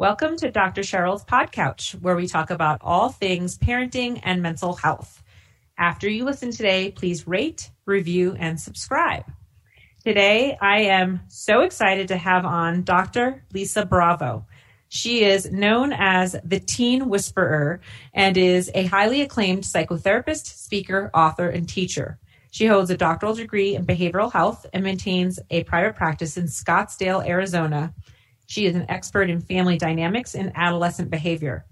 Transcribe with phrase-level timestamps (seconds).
[0.00, 0.80] Welcome to Dr.
[0.80, 5.22] Cheryl's Pod Couch, where we talk about all things parenting and mental health.
[5.76, 9.24] After you listen today, please rate, review, and subscribe.
[10.02, 13.44] Today, I am so excited to have on Dr.
[13.52, 14.46] Lisa Bravo.
[14.88, 17.82] She is known as the Teen Whisperer
[18.14, 22.18] and is a highly acclaimed psychotherapist, speaker, author, and teacher.
[22.50, 27.28] She holds a doctoral degree in behavioral health and maintains a private practice in Scottsdale,
[27.28, 27.92] Arizona.
[28.50, 31.64] She is an expert in family dynamics and adolescent behavior.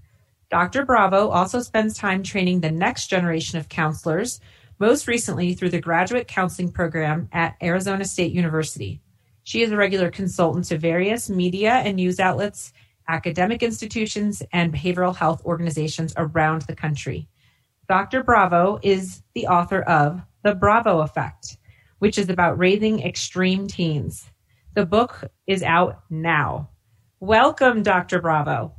[0.49, 0.85] Dr.
[0.85, 4.41] Bravo also spends time training the next generation of counselors,
[4.79, 9.01] most recently through the graduate counseling program at Arizona State University.
[9.43, 12.73] She is a regular consultant to various media and news outlets
[13.09, 17.27] academic institutions, and behavioral health organizations around the country.
[17.89, 18.23] Dr.
[18.23, 21.57] Bravo is the author of The Bravo Effect,
[21.99, 24.31] which is about raising extreme teens.
[24.79, 26.69] The book is out now.
[27.19, 28.21] Welcome, Dr.
[28.21, 28.75] Bravo.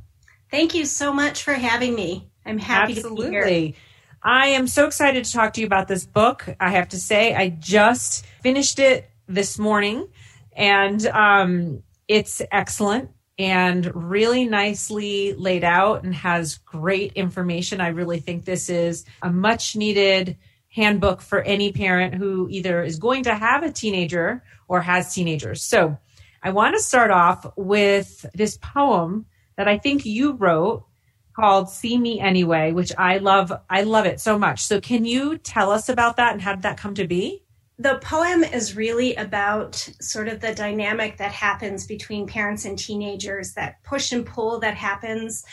[0.50, 2.30] Thank you so much for having me.
[2.46, 3.26] I'm happy Absolutely.
[3.26, 3.74] to be here.
[4.22, 6.48] I am so excited to talk to you about this book.
[6.58, 10.08] I have to say, I just finished it this morning
[10.56, 17.78] and um, it's excellent and really nicely laid out and has great information.
[17.78, 20.38] I really think this is a much needed
[20.70, 25.62] handbook for any parent who either is going to have a teenager or has teenagers.
[25.62, 25.98] So
[26.42, 29.26] I want to start off with this poem
[29.56, 30.86] that I think you wrote
[31.34, 33.52] called See Me Anyway, which I love.
[33.68, 34.62] I love it so much.
[34.62, 37.42] So can you tell us about that and how did that come to be?
[37.80, 43.54] the poem is really about sort of the dynamic that happens between parents and teenagers,
[43.54, 45.46] that push and pull that happens,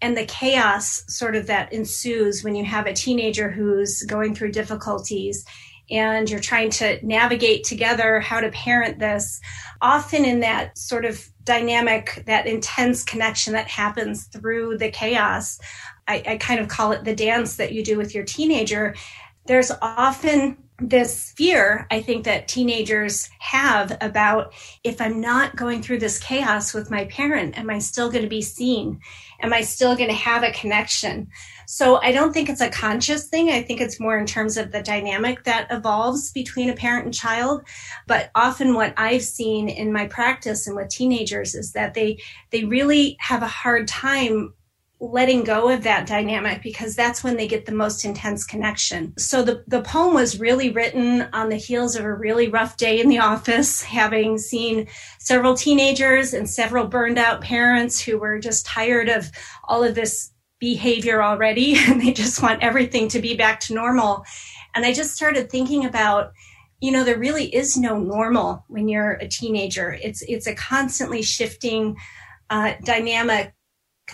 [0.00, 4.52] and the chaos sort of that ensues when you have a teenager who's going through
[4.52, 5.44] difficulties
[5.90, 9.40] and you're trying to navigate together how to parent this.
[9.82, 15.58] Often in that sort of dynamic, that intense connection that happens through the chaos,
[16.08, 18.94] I, I kind of call it the dance that you do with your teenager.
[19.46, 26.00] There's often this fear I think that teenagers have about if I'm not going through
[26.00, 29.00] this chaos with my parent, am I still going to be seen?
[29.40, 31.28] Am I still going to have a connection?
[31.66, 33.50] So I don't think it's a conscious thing.
[33.50, 37.14] I think it's more in terms of the dynamic that evolves between a parent and
[37.14, 37.62] child.
[38.06, 42.18] But often what I've seen in my practice and with teenagers is that they,
[42.50, 44.52] they really have a hard time
[45.12, 49.12] letting go of that dynamic because that's when they get the most intense connection.
[49.18, 53.00] So the, the poem was really written on the heels of a really rough day
[53.00, 54.88] in the office, having seen
[55.18, 59.30] several teenagers and several burned out parents who were just tired of
[59.64, 64.24] all of this behavior already and they just want everything to be back to normal.
[64.74, 66.32] And I just started thinking about
[66.80, 71.22] you know there really is no normal when you're a teenager it's it's a constantly
[71.22, 71.96] shifting
[72.50, 73.54] uh, dynamic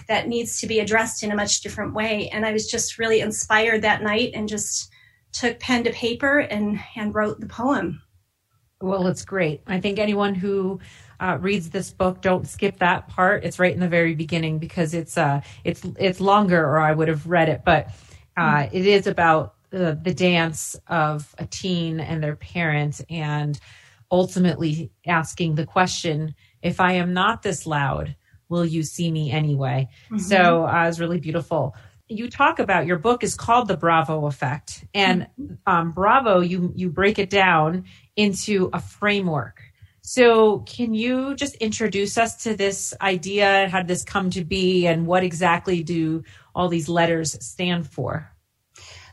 [0.08, 2.28] that needs to be addressed in a much different way.
[2.28, 4.90] And I was just really inspired that night and just
[5.32, 8.02] took pen to paper and, and wrote the poem.
[8.82, 9.62] Well, it's great.
[9.66, 10.80] I think anyone who
[11.20, 13.44] uh, reads this book, don't skip that part.
[13.44, 17.08] It's right in the very beginning because it's uh, it's it's longer, or I would
[17.08, 17.60] have read it.
[17.64, 17.88] But
[18.38, 18.76] uh, mm-hmm.
[18.76, 23.60] it is about the dance of a teen and their parent, and
[24.10, 28.16] ultimately asking the question: If I am not this loud,
[28.50, 29.88] Will You See Me Anyway?
[30.06, 30.18] Mm-hmm.
[30.18, 31.74] So uh, it was really beautiful.
[32.08, 34.84] You talk about your book is called The Bravo Effect.
[34.92, 35.54] And mm-hmm.
[35.66, 37.84] um, Bravo, you, you break it down
[38.16, 39.62] into a framework.
[40.02, 43.68] So, can you just introduce us to this idea?
[43.68, 44.86] How did this come to be?
[44.86, 46.24] And what exactly do
[46.54, 48.32] all these letters stand for?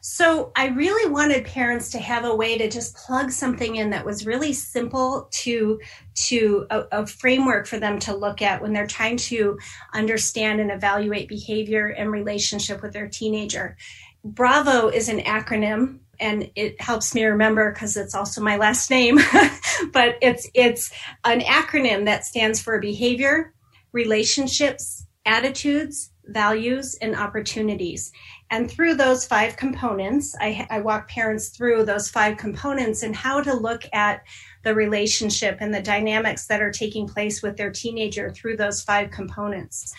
[0.09, 4.06] So I really wanted parents to have a way to just plug something in that
[4.06, 5.81] was really simple to
[6.29, 9.59] to a, a, framework for them to look at when they're trying to
[9.94, 13.75] understand and evaluate behavior and relationship with their teenager.
[14.23, 19.19] Bravo is an acronym and it helps me remember because it's also my last name
[19.91, 20.89] but it's it's
[21.25, 23.53] an acronym that stands for behavior
[23.92, 28.12] relationships attitudes values and opportunities
[28.50, 33.42] and through those five components, I, I, walk parents through those five components and how
[33.42, 34.24] to look at
[34.64, 39.12] the relationship and the dynamics that are taking place with their teenager through those five
[39.12, 39.94] components.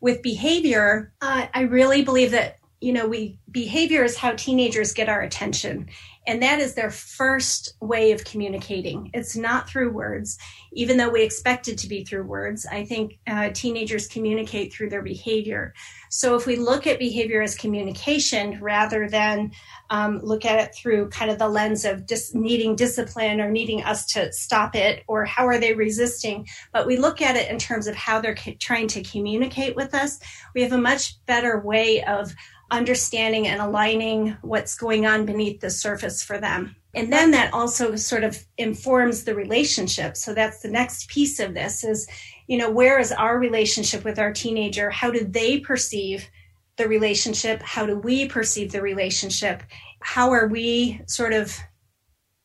[0.00, 5.08] With behavior, uh, I really believe that you know we behavior is how teenagers get
[5.08, 5.88] our attention
[6.26, 9.10] And that is their first way of communicating.
[9.12, 10.38] It's not through words,
[10.72, 12.66] even though we expect it to be through words.
[12.70, 15.74] I think uh, teenagers communicate through their behavior.
[16.10, 19.52] So if we look at behavior as communication rather than
[19.90, 23.82] um, look at it through kind of the lens of dis- needing discipline or needing
[23.82, 27.58] us to stop it or how are they resisting, but we look at it in
[27.58, 30.18] terms of how they're trying to communicate with us,
[30.54, 32.34] we have a much better way of
[32.74, 36.74] understanding and aligning what's going on beneath the surface for them.
[36.92, 40.16] And then that also sort of informs the relationship.
[40.16, 42.08] So that's the next piece of this is,
[42.46, 44.90] you know, where is our relationship with our teenager?
[44.90, 46.28] How do they perceive
[46.76, 47.62] the relationship?
[47.62, 49.62] How do we perceive the relationship?
[50.00, 51.56] How are we sort of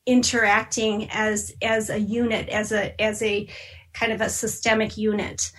[0.06, 3.48] interacting as as a unit, as a as a
[3.92, 5.52] kind of a systemic unit?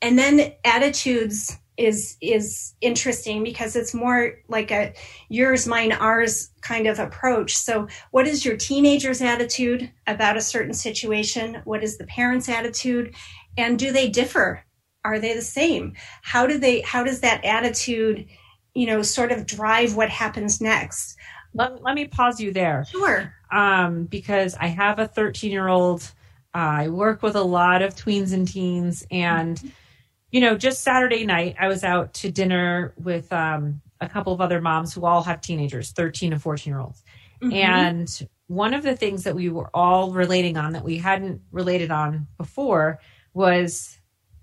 [0.00, 4.92] And then attitudes is is interesting because it's more like a
[5.28, 7.56] yours mine ours kind of approach.
[7.56, 11.62] So what is your teenager's attitude about a certain situation?
[11.64, 13.14] What is the parent's attitude?
[13.56, 14.64] And do they differ?
[15.04, 15.94] Are they the same?
[16.22, 18.26] How do they how does that attitude
[18.74, 21.16] you know sort of drive what happens next?
[21.54, 22.84] Let, let me pause you there.
[22.90, 23.32] Sure.
[23.50, 26.02] Um, because i have a 13 year old
[26.54, 29.68] uh, i work with a lot of tweens and teens and mm-hmm
[30.30, 34.40] you know, just Saturday night, I was out to dinner with um, a couple of
[34.40, 37.02] other moms who all have teenagers, 13 and 14 year olds.
[37.42, 37.52] Mm-hmm.
[37.52, 41.90] And one of the things that we were all relating on that we hadn't related
[41.90, 43.00] on before
[43.32, 43.98] was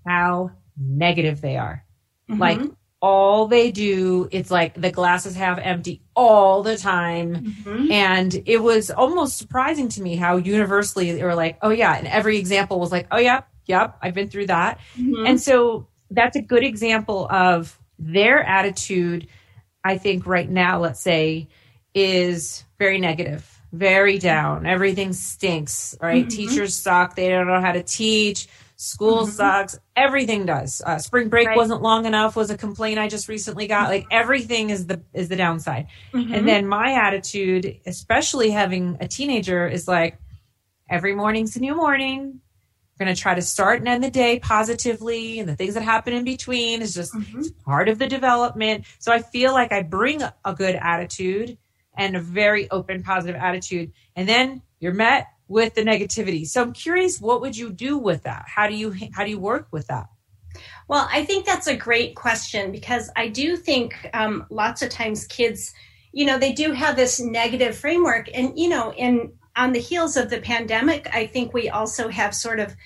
[0.06, 1.84] how negative they are.
[2.30, 2.40] Mm-hmm.
[2.40, 2.60] Like
[3.00, 7.34] all they do, it's like the glasses half empty all the time.
[7.34, 7.92] Mm-hmm.
[7.92, 11.96] And it was almost surprising to me how universally they were like, oh yeah.
[11.96, 14.78] And every example was like, oh yeah, Yep, I've been through that.
[14.96, 15.26] Mm-hmm.
[15.26, 19.28] And so that's a good example of their attitude,
[19.84, 21.48] I think, right now, let's say,
[21.94, 24.66] is very negative, very down.
[24.66, 26.26] Everything stinks, right?
[26.26, 26.36] Mm-hmm.
[26.36, 27.16] Teachers suck.
[27.16, 28.48] They don't know how to teach.
[28.76, 29.30] School mm-hmm.
[29.30, 29.78] sucks.
[29.96, 30.82] Everything does.
[30.84, 31.56] Uh, spring break right.
[31.56, 33.88] wasn't long enough was a complaint I just recently got.
[33.88, 35.86] Like everything is the is the downside.
[36.12, 36.34] Mm-hmm.
[36.34, 40.18] And then my attitude, especially having a teenager, is like
[40.90, 42.40] every morning's a new morning.
[42.98, 45.82] We're going to try to start and end the day positively, and the things that
[45.82, 47.42] happen in between is just mm-hmm.
[47.64, 48.86] part of the development.
[48.98, 51.58] So I feel like I bring a good attitude
[51.96, 56.46] and a very open, positive attitude, and then you're met with the negativity.
[56.46, 58.44] So I'm curious, what would you do with that?
[58.46, 60.06] How do you how do you work with that?
[60.88, 65.26] Well, I think that's a great question because I do think um, lots of times
[65.26, 65.74] kids,
[66.12, 70.16] you know, they do have this negative framework, and you know, in on the heels
[70.16, 72.76] of the pandemic, I think we also have sort of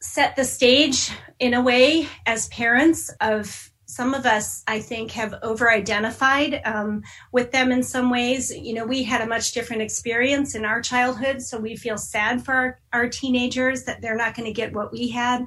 [0.00, 5.34] set the stage in a way as parents of some of us i think have
[5.42, 8.50] over identified um, with them in some ways.
[8.50, 12.44] You know we had a much different experience in our childhood so we feel sad
[12.44, 15.44] for our, our teenagers that they're not going to get what we had.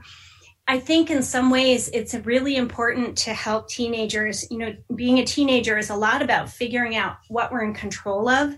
[0.68, 4.45] I think in some ways it's really important to help teenagers.
[4.51, 8.27] You know being a teenager is a lot about figuring out what we're in control
[8.27, 8.57] of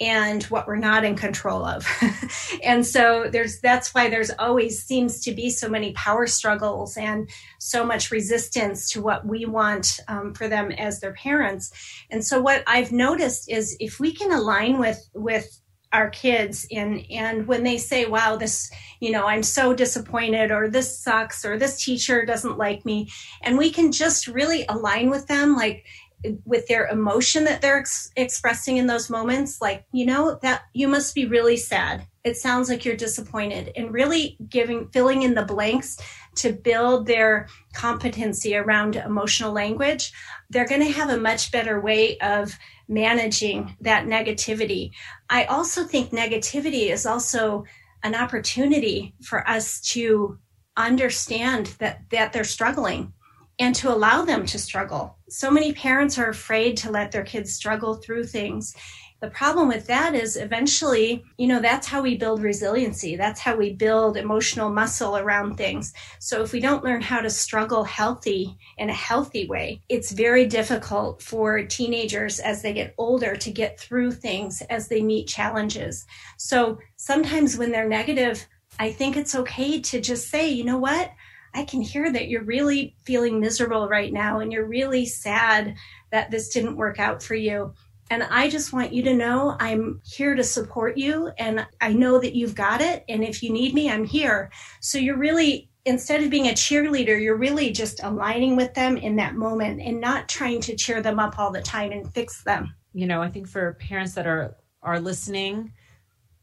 [0.00, 1.86] and what we're not in control of.
[2.62, 7.28] and so there's that's why there's always seems to be so many power struggles and
[7.58, 11.70] so much resistance to what we want um, for them as their parents.
[12.10, 15.60] And so what I've noticed is if we can align with with
[15.92, 18.70] our kids and and when they say wow this
[19.00, 23.10] you know i'm so disappointed or this sucks or this teacher doesn't like me
[23.42, 25.84] and we can just really align with them like
[26.44, 30.88] with their emotion that they're ex- expressing in those moments like you know that you
[30.88, 32.06] must be really sad.
[32.22, 35.98] It sounds like you're disappointed and really giving filling in the blanks
[36.36, 40.12] to build their competency around emotional language
[40.50, 42.58] they're going to have a much better way of
[42.88, 44.90] managing that negativity.
[45.30, 47.64] I also think negativity is also
[48.02, 50.38] an opportunity for us to
[50.76, 53.12] understand that that they're struggling
[53.60, 55.18] and to allow them to struggle.
[55.28, 58.74] So many parents are afraid to let their kids struggle through things.
[59.20, 63.16] The problem with that is eventually, you know, that's how we build resiliency.
[63.16, 65.92] That's how we build emotional muscle around things.
[66.20, 70.46] So if we don't learn how to struggle healthy in a healthy way, it's very
[70.46, 76.06] difficult for teenagers as they get older to get through things as they meet challenges.
[76.38, 78.46] So sometimes when they're negative,
[78.78, 81.10] I think it's okay to just say, you know what?
[81.54, 85.74] I can hear that you're really feeling miserable right now and you're really sad
[86.10, 87.74] that this didn't work out for you.
[88.10, 92.18] And I just want you to know I'm here to support you and I know
[92.18, 93.04] that you've got it.
[93.08, 94.50] And if you need me, I'm here.
[94.80, 99.16] So you're really, instead of being a cheerleader, you're really just aligning with them in
[99.16, 102.74] that moment and not trying to cheer them up all the time and fix them.
[102.92, 105.72] You know, I think for parents that are are listening,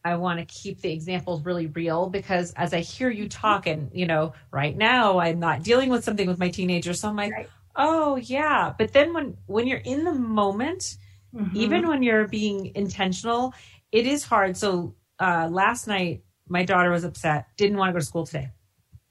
[0.04, 3.90] I want to keep the examples really real because as I hear you talk, and
[3.94, 7.34] you know, right now I'm not dealing with something with my teenager, so I'm like,
[7.34, 7.50] right.
[7.76, 8.74] oh yeah.
[8.78, 10.98] But then when when you're in the moment,
[11.36, 11.56] mm-hmm.
[11.56, 13.54] even when you're being intentional,
[13.92, 14.56] it is hard.
[14.56, 18.52] So uh, last night, my daughter was upset, didn't want to go to school today,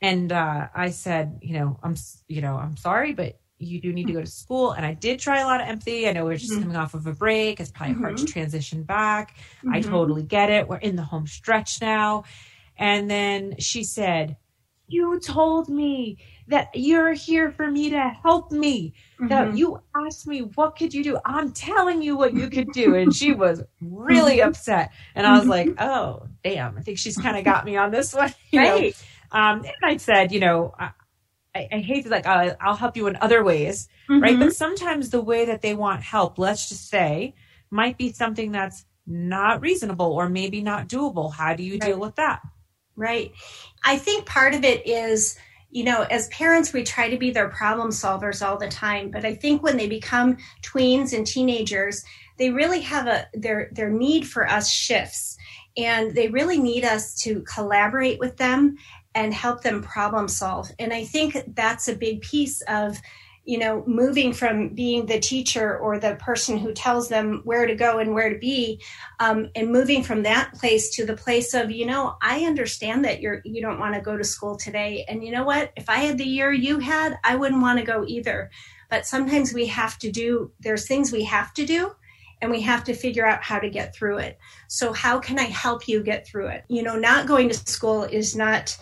[0.01, 1.97] and uh, I said, you know, I'm
[2.29, 4.73] you know, I'm sorry, but you do need to go to school.
[4.73, 6.09] And I did try a lot of empathy.
[6.09, 6.63] I know we're just mm-hmm.
[6.63, 7.61] coming off of a break.
[7.61, 8.03] It's probably mm-hmm.
[8.05, 8.33] hard to mm-hmm.
[8.33, 9.37] transition back.
[9.59, 9.75] Mm-hmm.
[9.75, 10.69] I totally get it.
[10.69, 12.25] We're in the home stretch now.
[12.79, 14.37] And then she said,
[14.89, 18.93] You told me that you're here for me to help me.
[19.29, 19.57] That mm-hmm.
[19.57, 21.19] you asked me, What could you do?
[21.25, 22.95] I'm telling you what you could do.
[22.95, 24.51] And she was really mm-hmm.
[24.51, 24.93] upset.
[25.15, 26.77] And I was like, Oh, damn.
[26.77, 28.35] I think she's kind of got me on this one.
[28.51, 28.97] You right.
[29.33, 29.39] Know?
[29.39, 30.91] Um, and I said, You know, I,
[31.73, 34.23] I hate to like uh, I'll help you in other ways, mm-hmm.
[34.23, 34.39] right?
[34.39, 37.35] But sometimes the way that they want help, let's just say,
[37.71, 41.33] might be something that's not reasonable or maybe not doable.
[41.33, 41.83] How do you right.
[41.83, 42.43] deal with that?
[42.97, 43.33] Right.
[43.85, 45.39] I think part of it is
[45.71, 49.11] you know, as parents, we try to be their problem solvers all the time.
[49.11, 52.03] But I think when they become tweens and teenagers,
[52.39, 55.37] they really have a their their need for us shifts,
[55.77, 58.77] and they really need us to collaborate with them
[59.17, 60.71] and help them problem solve.
[60.79, 62.99] And I think that's a big piece of,
[63.47, 67.75] you know, moving from being the teacher or the person who tells them where to
[67.75, 68.83] go and where to be,
[69.19, 73.23] um, and moving from that place to the place of, you know, I understand that
[73.23, 75.73] you're you don't want to go to school today, and you know what?
[75.77, 78.51] If I had the year you had, I wouldn't want to go either.
[78.91, 80.53] But sometimes we have to do.
[80.61, 81.93] There's things we have to do
[82.43, 84.39] and we have to figure out how to get through it.
[84.69, 86.65] So, how can I help you get through it?
[86.69, 88.77] You know, not going to school is not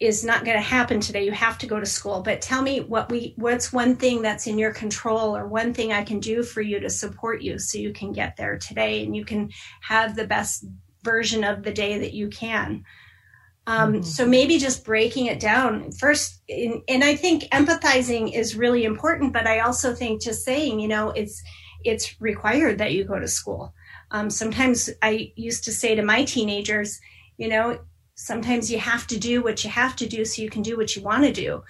[0.00, 2.22] is not going to happen today you have to go to school.
[2.22, 5.92] But tell me what we what's one thing that's in your control or one thing
[5.92, 9.14] i can do for you to support you so you can get there today and
[9.14, 9.50] you can
[9.82, 10.64] have the best
[11.04, 12.84] version of the day that you can.
[13.66, 14.02] Um, mm-hmm.
[14.02, 15.92] so maybe just breaking it down.
[15.92, 20.80] First in, and i think empathizing is really important but i also think just saying
[20.80, 21.42] you know it's
[21.84, 23.74] it's required that you go to school.
[24.12, 26.98] Um, sometimes i used to say to my teenagers
[27.36, 27.78] you know
[28.20, 30.94] sometimes you have to do what you have to do so you can do what
[30.94, 31.62] you want to do.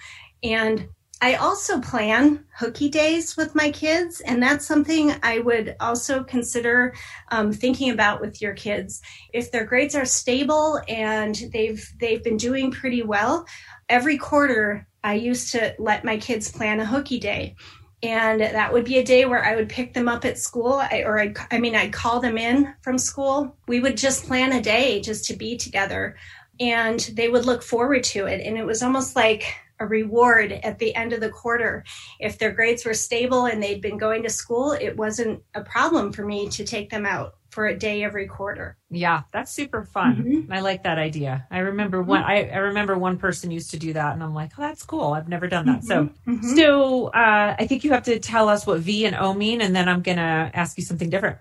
[0.43, 0.89] And
[1.21, 6.93] I also plan hooky days with my kids, and that's something I would also consider
[7.29, 9.01] um, thinking about with your kids.
[9.31, 13.45] If their grades are stable and they've they've been doing pretty well,
[13.87, 17.55] every quarter I used to let my kids plan a hooky day,
[18.01, 21.03] and that would be a day where I would pick them up at school, I,
[21.03, 23.55] or I'd, I mean I'd call them in from school.
[23.67, 26.15] We would just plan a day just to be together
[26.61, 28.39] and they would look forward to it.
[28.45, 31.83] And it was almost like a reward at the end of the quarter.
[32.19, 36.13] If their grades were stable and they'd been going to school, it wasn't a problem
[36.13, 38.77] for me to take them out for a day every quarter.
[38.91, 40.17] Yeah, that's super fun.
[40.17, 40.53] Mm-hmm.
[40.53, 41.47] I like that idea.
[41.49, 42.23] I remember one.
[42.23, 45.13] I, I, remember one person used to do that, and I'm like, oh, that's cool.
[45.13, 45.81] I've never done that.
[45.81, 45.87] Mm-hmm.
[45.87, 46.55] So, mm-hmm.
[46.55, 49.75] so uh, I think you have to tell us what V and O mean, and
[49.75, 51.39] then I'm gonna ask you something different.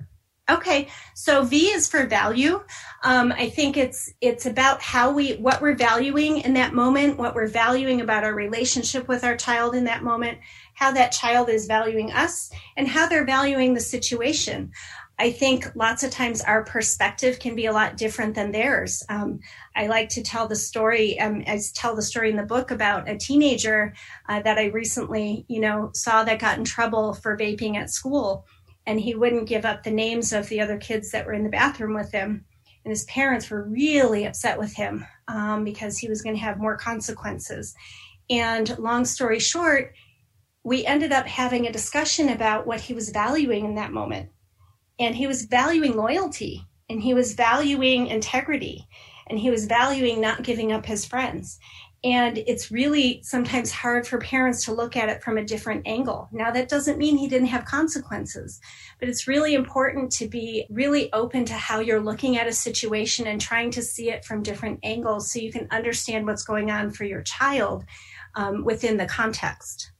[0.50, 2.60] Okay, so V is for value.
[3.02, 7.34] Um, I think it's it's about how we what we're valuing in that moment, what
[7.34, 10.38] we're valuing about our relationship with our child in that moment,
[10.74, 14.70] how that child is valuing us, and how they're valuing the situation.
[15.18, 19.02] I think lots of times our perspective can be a lot different than theirs.
[19.10, 19.40] Um,
[19.76, 21.20] I like to tell the story.
[21.20, 23.94] Um, I tell the story in the book about a teenager
[24.28, 28.46] uh, that I recently, you know, saw that got in trouble for vaping at school
[28.86, 31.50] and he wouldn't give up the names of the other kids that were in the
[31.50, 32.46] bathroom with him.
[32.84, 36.58] And his parents were really upset with him um, because he was going to have
[36.58, 37.74] more consequences.
[38.30, 39.94] And long story short,
[40.62, 44.30] we ended up having a discussion about what he was valuing in that moment.
[44.98, 48.86] And he was valuing loyalty and he was valuing integrity
[49.30, 51.58] and he was valuing not giving up his friends.
[52.02, 56.28] And it's really sometimes hard for parents to look at it from a different angle.
[56.32, 58.58] Now, that doesn't mean he didn't have consequences,
[58.98, 63.26] but it's really important to be really open to how you're looking at a situation
[63.26, 66.90] and trying to see it from different angles so you can understand what's going on
[66.90, 67.84] for your child
[68.34, 69.92] um, within the context.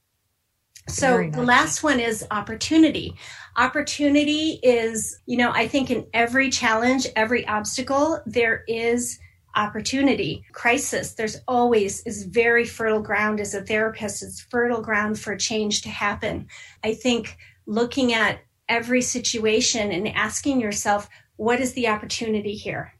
[0.87, 3.15] So the last one is opportunity.
[3.57, 9.19] Opportunity is, you know, I think in every challenge, every obstacle, there is
[9.55, 10.45] opportunity.
[10.53, 13.39] Crisis there's always is very fertile ground.
[13.39, 16.47] As a therapist it's fertile ground for change to happen.
[16.83, 18.39] I think looking at
[18.69, 22.93] every situation and asking yourself what is the opportunity here?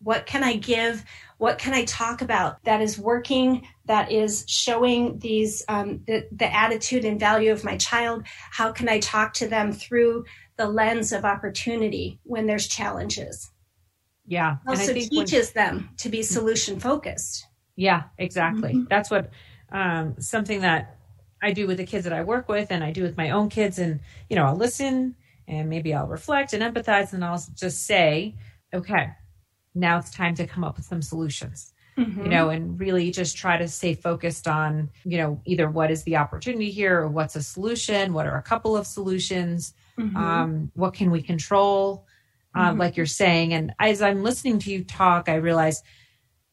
[0.00, 1.04] What can I give?
[1.38, 6.54] What can I talk about that is working, that is showing these um, the, the
[6.54, 8.24] attitude and value of my child?
[8.50, 10.24] How can I talk to them through
[10.56, 13.50] the lens of opportunity when there's challenges?
[14.26, 14.56] Yeah.
[14.66, 17.46] Also teaches when, them to be solution focused.
[17.76, 18.74] Yeah, exactly.
[18.74, 18.84] Mm-hmm.
[18.88, 19.30] That's what
[19.72, 20.98] um, something that
[21.42, 23.48] I do with the kids that I work with and I do with my own
[23.48, 23.78] kids.
[23.78, 25.16] And, you know, I'll listen
[25.48, 28.36] and maybe I'll reflect and empathize and I'll just say,
[28.72, 29.08] okay,
[29.74, 31.71] now it's time to come up with some solutions.
[31.98, 32.22] Mm-hmm.
[32.22, 36.04] You know, and really just try to stay focused on, you know, either what is
[36.04, 40.16] the opportunity here or what's a solution, what are a couple of solutions, mm-hmm.
[40.16, 42.06] um, what can we control,
[42.54, 42.80] um, mm-hmm.
[42.80, 43.52] like you're saying.
[43.52, 45.82] And as I'm listening to you talk, I realize,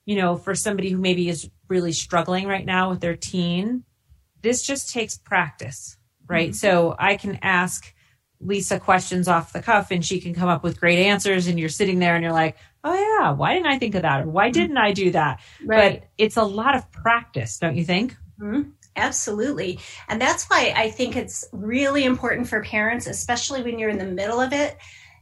[0.06, 3.86] you know, for somebody who maybe is really struggling right now with their teen,
[4.42, 6.50] this just takes practice, right?
[6.50, 6.56] Mm-hmm.
[6.56, 7.94] So I can ask
[8.42, 11.70] Lisa questions off the cuff and she can come up with great answers and you're
[11.70, 14.22] sitting there and you're like, oh yeah, why didn't I think of that?
[14.22, 14.54] Or why mm-hmm.
[14.54, 15.42] didn't I do that?
[15.66, 16.02] Right.
[16.02, 18.16] But it's a lot of practice, don't you think?
[18.40, 18.70] Mm-hmm.
[18.96, 19.80] Absolutely.
[20.08, 24.06] And that's why I think it's really important for parents, especially when you're in the
[24.06, 24.78] middle of it,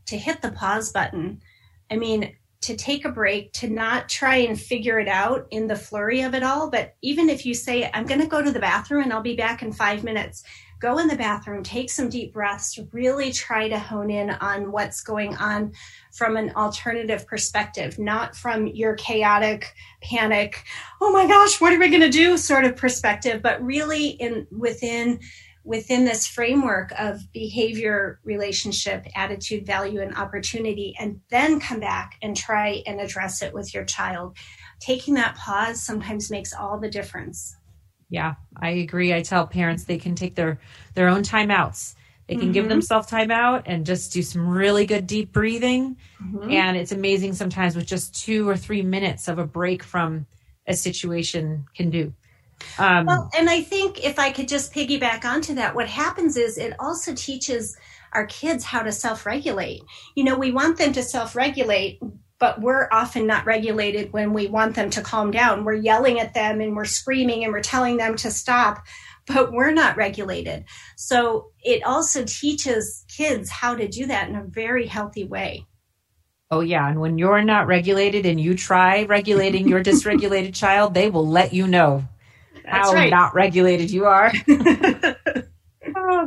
[0.07, 1.41] to hit the pause button.
[1.91, 5.75] I mean, to take a break, to not try and figure it out in the
[5.75, 6.71] flurry of it all.
[6.71, 9.35] But even if you say, I'm going to go to the bathroom and I'll be
[9.35, 10.43] back in five minutes,
[10.79, 15.01] go in the bathroom, take some deep breaths, really try to hone in on what's
[15.01, 15.71] going on
[16.13, 20.63] from an alternative perspective, not from your chaotic panic,
[21.01, 24.47] oh my gosh, what are we going to do sort of perspective, but really in
[24.51, 25.19] within
[25.67, 32.37] within this framework of behavior, relationship, attitude, value, and opportunity, and then come back and
[32.37, 34.37] try and address it with your child.
[34.79, 37.56] Taking that pause sometimes makes all the difference.
[38.09, 39.13] Yeah, I agree.
[39.13, 40.59] I tell parents they can take their
[40.93, 41.95] their own timeouts.
[42.27, 42.51] They can mm-hmm.
[42.51, 45.95] give themselves time out and just do some really good deep breathing.
[46.21, 46.51] Mm-hmm.
[46.51, 50.25] And it's amazing sometimes with just two or three minutes of a break from
[50.67, 52.13] a situation can do.
[52.79, 56.57] Um, well, and I think if I could just piggyback onto that, what happens is
[56.57, 57.77] it also teaches
[58.13, 59.83] our kids how to self regulate.
[60.15, 62.01] You know, we want them to self regulate,
[62.39, 65.65] but we're often not regulated when we want them to calm down.
[65.65, 68.85] We're yelling at them and we're screaming and we're telling them to stop,
[69.25, 70.65] but we're not regulated.
[70.95, 75.65] So it also teaches kids how to do that in a very healthy way.
[76.49, 76.87] Oh, yeah.
[76.87, 81.53] And when you're not regulated and you try regulating your dysregulated child, they will let
[81.53, 82.07] you know
[82.65, 83.09] how right.
[83.09, 84.31] not regulated you are.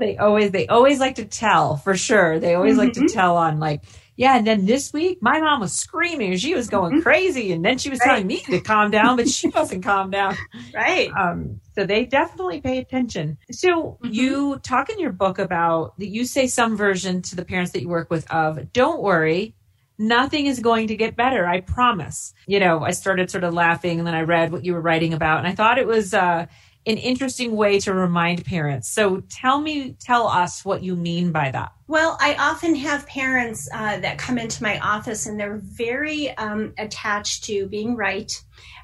[0.01, 2.41] they always they always like to tell for sure.
[2.41, 2.81] They always mm-hmm.
[2.81, 3.15] like to mm-hmm.
[3.15, 3.83] tell on like,
[4.17, 7.03] yeah, and then this week my mom was screaming, she was going mm-hmm.
[7.03, 8.07] crazy, and then she was right.
[8.07, 10.37] telling me to calm down, but she wasn't calm down.
[10.75, 11.11] Right.
[11.13, 13.39] Um, so they definitely pay attention.
[13.53, 14.13] So mm-hmm.
[14.13, 17.83] you talk in your book about that you say some version to the parents that
[17.83, 19.55] you work with of don't worry,
[20.01, 21.47] nothing is going to get better.
[21.47, 22.33] I promise.
[22.47, 25.13] You know, I started sort of laughing and then I read what you were writing
[25.13, 26.47] about and I thought it was, uh,
[26.87, 28.89] an interesting way to remind parents.
[28.89, 31.73] So tell me, tell us what you mean by that.
[31.87, 36.73] Well, I often have parents uh, that come into my office and they're very um,
[36.79, 38.33] attached to being right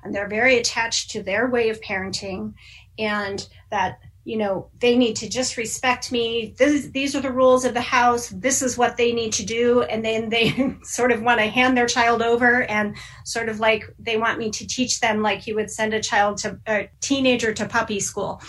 [0.05, 2.53] and they're very attached to their way of parenting
[2.99, 6.53] and that you know, they need to just respect me.
[6.59, 8.29] This, these are the rules of the house.
[8.31, 9.83] This is what they need to do.
[9.83, 13.85] And then they sort of want to hand their child over and sort of like
[14.01, 17.55] they want me to teach them like you would send a child to a teenager
[17.55, 18.43] to puppy school.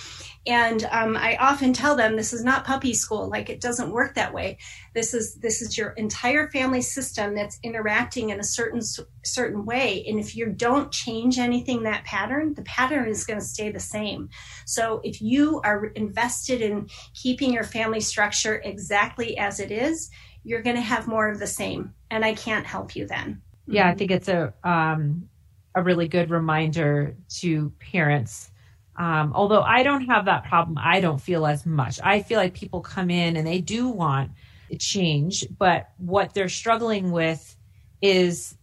[0.45, 3.29] And um, I often tell them this is not puppy school.
[3.29, 4.57] Like it doesn't work that way.
[4.93, 8.81] This is this is your entire family system that's interacting in a certain
[9.23, 10.05] certain way.
[10.07, 13.79] And if you don't change anything that pattern, the pattern is going to stay the
[13.79, 14.29] same.
[14.65, 20.09] So if you are invested in keeping your family structure exactly as it is,
[20.43, 21.93] you're going to have more of the same.
[22.09, 23.41] And I can't help you then.
[23.67, 25.27] Yeah, I think it's a um,
[25.75, 28.49] a really good reminder to parents
[28.97, 31.99] um, although I don't have that problem, I don't feel as much.
[32.03, 34.31] I feel like people come in and they do want
[34.79, 37.55] change, but what they're struggling with
[38.01, 38.55] is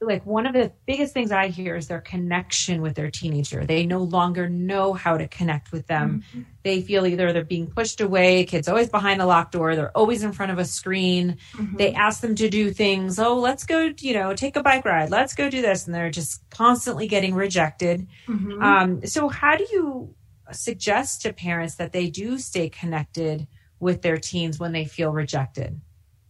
[0.00, 3.64] like one of the biggest things I hear is their connection with their teenager.
[3.64, 6.24] They no longer know how to connect with them.
[6.30, 6.42] Mm-hmm.
[6.62, 10.22] They feel either they're being pushed away, kids always behind a locked door, they're always
[10.22, 11.36] in front of a screen.
[11.52, 11.76] Mm-hmm.
[11.76, 15.10] They ask them to do things, oh, let's go, you know, take a bike ride,
[15.10, 15.86] let's go do this.
[15.86, 18.06] And they're just constantly getting rejected.
[18.26, 18.62] Mm-hmm.
[18.62, 20.14] Um, so, how do you
[20.52, 23.46] suggest to parents that they do stay connected
[23.80, 25.80] with their teens when they feel rejected?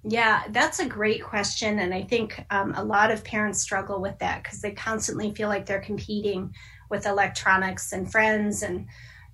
[0.07, 1.79] Yeah, that's a great question.
[1.79, 5.49] And I think um, a lot of parents struggle with that because they constantly feel
[5.49, 6.55] like they're competing
[6.91, 8.63] with electronics and friends.
[8.63, 8.87] And,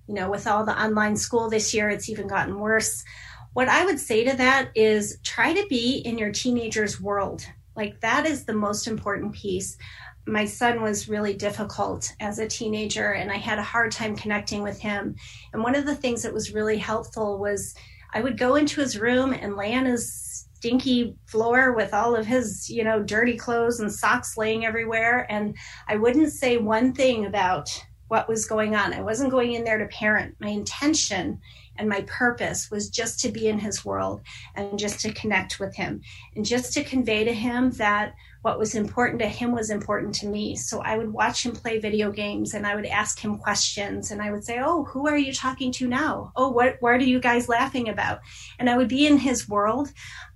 [0.07, 3.03] you know, with all the online school this year, it's even gotten worse.
[3.51, 7.45] What I would say to that is try to be in your teenager's world.
[7.75, 9.77] Like that is the most important piece.
[10.25, 14.63] My son was really difficult as a teenager and I had a hard time connecting
[14.63, 15.15] with him.
[15.51, 17.75] And one of the things that was really helpful was
[18.13, 22.27] I would go into his room and lay on his stinky floor with all of
[22.27, 25.25] his, you know, dirty clothes and socks laying everywhere.
[25.27, 27.67] And I wouldn't say one thing about
[28.09, 28.93] what was going on.
[28.93, 30.35] I wasn't going in there to parent.
[30.39, 31.39] My intention
[31.77, 34.21] and my purpose was just to be in his world
[34.53, 36.01] and just to connect with him
[36.35, 40.27] and just to convey to him that what was important to him was important to
[40.27, 40.55] me.
[40.55, 44.21] So I would watch him play video games and I would ask him questions and
[44.21, 46.31] I would say, Oh, who are you talking to now?
[46.35, 48.19] Oh, what, what are you guys laughing about?
[48.59, 49.89] And I would be in his world.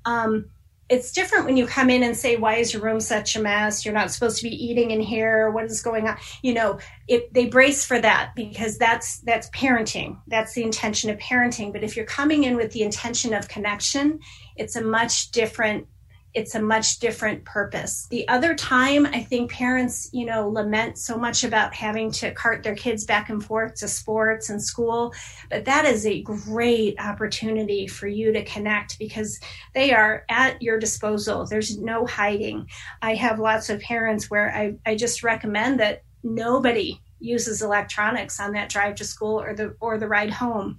[0.05, 0.49] Um,
[0.87, 3.83] it's different when you come in and say why is your room such a mess?
[3.83, 5.49] You're not supposed to be eating in here.
[5.49, 6.17] What is going on?
[6.43, 10.19] You know it, they brace for that because that's that's parenting.
[10.27, 11.73] That's the intention of parenting.
[11.73, 14.19] But if you're coming in with the intention of connection
[14.55, 15.87] it's a much different
[16.35, 18.07] it's a much different purpose.
[18.09, 22.61] The other time, I think parents, you know, lament so much about having to cart
[22.61, 25.13] their kids back and forth to sports and school,
[25.49, 29.39] but that is a great opportunity for you to connect because
[29.73, 31.45] they are at your disposal.
[31.45, 32.69] There's no hiding.
[33.01, 38.51] I have lots of parents where I, I just recommend that nobody uses electronics on
[38.53, 40.77] that drive to school or the or the ride home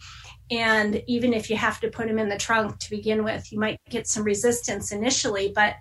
[0.51, 3.59] and even if you have to put them in the trunk to begin with, you
[3.59, 5.77] might get some resistance initially, but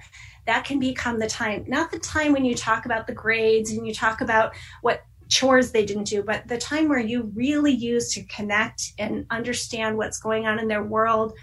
[0.46, 3.86] that can become the time, not the time when you talk about the grades and
[3.86, 8.14] you talk about what chores they didn't do, but the time where you really use
[8.14, 11.34] to connect and understand what's going on in their world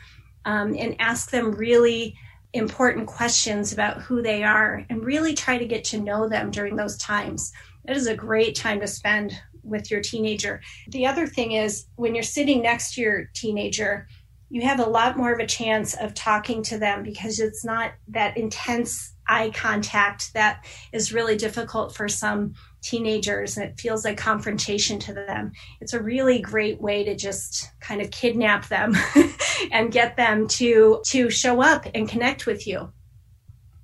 [0.44, 2.16] um, and ask them really
[2.52, 6.76] important questions about who they are and really try to get to know them during
[6.76, 7.52] those times.
[7.84, 10.60] It is a great time to spend with your teenager.
[10.88, 14.06] The other thing is when you're sitting next to your teenager,
[14.52, 17.92] you have a lot more of a chance of talking to them because it's not
[18.08, 24.18] that intense eye contact that is really difficult for some teenagers and it feels like
[24.18, 25.52] confrontation to them.
[25.80, 28.94] It's a really great way to just kind of kidnap them
[29.72, 32.92] and get them to to show up and connect with you.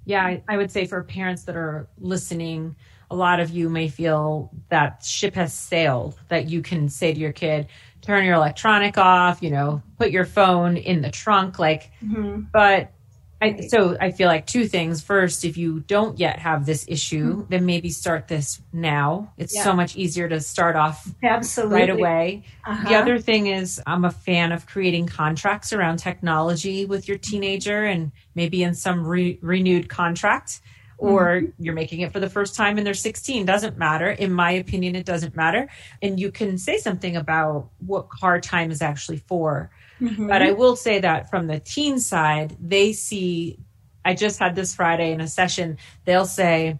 [0.04, 2.76] Yeah, I, I would say for parents that are listening,
[3.10, 7.18] a lot of you may feel that ship has sailed, that you can say to
[7.18, 7.68] your kid,
[8.02, 12.42] turn your electronic off, you know, put your phone in the trunk, like, mm-hmm.
[12.52, 12.92] but
[13.40, 15.00] I, so I feel like two things.
[15.00, 17.50] First, if you don't yet have this issue, mm-hmm.
[17.50, 19.32] then maybe start this now.
[19.38, 19.62] It's yeah.
[19.62, 22.44] so much easier to start off absolutely right away.
[22.66, 22.88] Uh-huh.
[22.88, 27.84] The other thing is, I'm a fan of creating contracts around technology with your teenager,
[27.84, 30.60] and maybe in some re- renewed contract
[30.98, 31.62] or mm-hmm.
[31.62, 34.96] you're making it for the first time and they're 16 doesn't matter in my opinion
[34.96, 35.68] it doesn't matter
[36.02, 40.26] and you can say something about what car time is actually for mm-hmm.
[40.26, 43.58] but i will say that from the teen side they see
[44.04, 46.78] i just had this friday in a session they'll say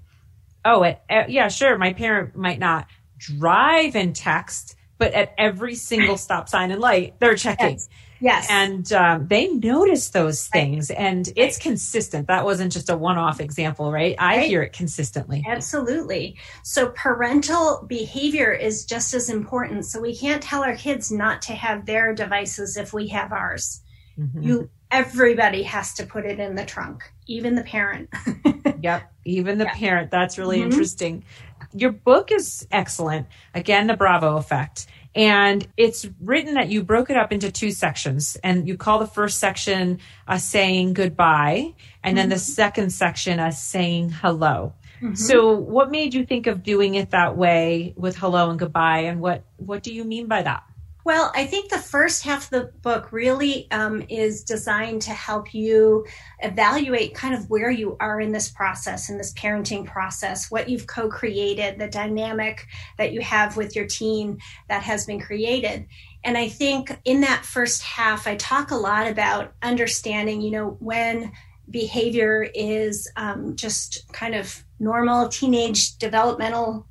[0.64, 6.16] oh at, yeah sure my parent might not drive and text but at every single
[6.16, 7.88] stop sign and light they're checking yes.
[8.20, 8.46] Yes.
[8.50, 10.98] And um, they notice those things right.
[10.98, 12.26] and it's consistent.
[12.26, 14.16] That wasn't just a one off example, right?
[14.18, 14.48] I right.
[14.48, 15.44] hear it consistently.
[15.46, 16.36] Absolutely.
[16.62, 19.86] So parental behavior is just as important.
[19.86, 23.82] So we can't tell our kids not to have their devices if we have ours.
[24.18, 24.42] Mm-hmm.
[24.42, 28.08] You everybody has to put it in the trunk, even the parent.
[28.82, 29.74] yep, even the yep.
[29.74, 30.10] parent.
[30.10, 30.70] That's really mm-hmm.
[30.70, 31.24] interesting.
[31.72, 33.26] Your book is excellent.
[33.54, 34.86] Again, the Bravo effect.
[35.14, 39.06] And it's written that you broke it up into two sections and you call the
[39.06, 42.14] first section a saying goodbye and mm-hmm.
[42.16, 42.40] then the mm-hmm.
[42.40, 44.74] second section a saying hello.
[45.00, 45.14] Mm-hmm.
[45.14, 49.20] So what made you think of doing it that way with hello and goodbye and
[49.20, 50.64] what what do you mean by that?
[51.08, 55.54] Well, I think the first half of the book really um, is designed to help
[55.54, 56.04] you
[56.40, 60.86] evaluate kind of where you are in this process, in this parenting process, what you've
[60.86, 62.66] co created, the dynamic
[62.98, 64.36] that you have with your teen
[64.68, 65.86] that has been created.
[66.24, 70.76] And I think in that first half, I talk a lot about understanding, you know,
[70.78, 71.32] when
[71.70, 76.86] behavior is um, just kind of normal teenage developmental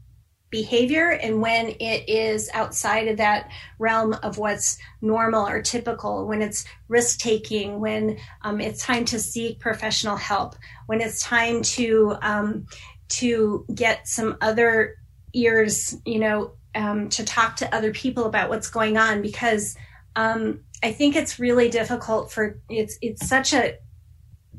[0.50, 6.42] behavior and when it is outside of that realm of what's normal or typical, when
[6.42, 10.56] it's risk taking, when um, it's time to seek professional help,
[10.86, 12.66] when it's time to um,
[13.10, 14.96] to get some other
[15.34, 19.76] ears, you know, um, to talk to other people about what's going on because
[20.16, 23.78] um, I think it's really difficult for it's it's such a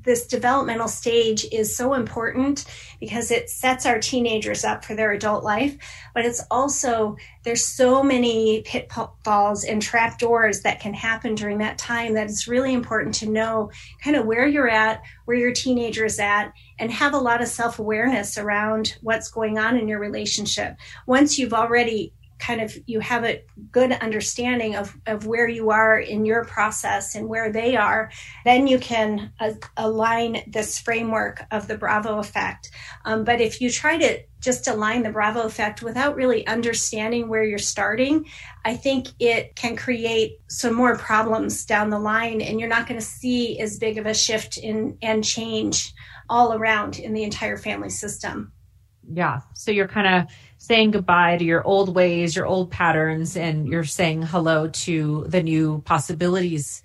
[0.02, 2.64] this developmental stage is so important
[3.00, 5.76] because it sets our teenagers up for their adult life
[6.14, 12.14] but it's also there's so many pitfalls and trapdoors that can happen during that time
[12.14, 13.70] that it's really important to know
[14.02, 17.48] kind of where you're at where your teenager is at and have a lot of
[17.48, 20.74] self-awareness around what's going on in your relationship.
[21.06, 25.98] Once you've already kind of you have a good understanding of, of where you are
[25.98, 28.10] in your process and where they are
[28.44, 32.70] then you can uh, align this framework of the bravo effect.
[33.04, 37.42] Um, but if you try to just align the bravo effect without really understanding where
[37.42, 38.24] you're starting
[38.64, 43.00] i think it can create some more problems down the line and you're not going
[43.00, 45.92] to see as big of a shift in and change
[46.28, 48.52] all around in the entire family system.
[49.10, 49.40] Yeah.
[49.54, 53.84] So you're kind of saying goodbye to your old ways, your old patterns, and you're
[53.84, 56.82] saying hello to the new possibilities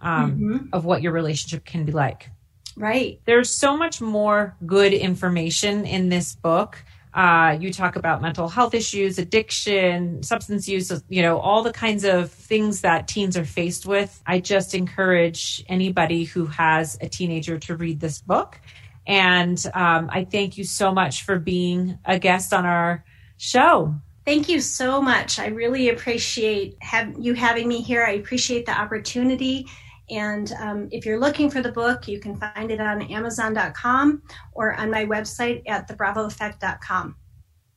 [0.00, 0.66] um, mm-hmm.
[0.72, 2.28] of what your relationship can be like.
[2.76, 3.20] Right.
[3.24, 6.82] There's so much more good information in this book.
[7.14, 12.04] Uh, you talk about mental health issues, addiction, substance use, you know, all the kinds
[12.04, 14.22] of things that teens are faced with.
[14.26, 18.58] I just encourage anybody who has a teenager to read this book.
[19.06, 23.04] And um, I thank you so much for being a guest on our
[23.42, 23.94] show.
[24.24, 25.40] Thank you so much.
[25.40, 28.04] I really appreciate have, you having me here.
[28.04, 29.66] I appreciate the opportunity.
[30.10, 34.74] And um, if you're looking for the book, you can find it on Amazon.com or
[34.74, 37.16] on my website at thebravoeffect.com.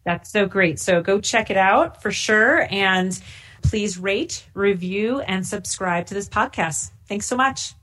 [0.04, 0.80] That's so great.
[0.80, 2.68] So go check it out for sure.
[2.70, 3.20] And
[3.64, 6.92] please rate, review, and subscribe to this podcast.
[7.08, 7.74] Thanks so much.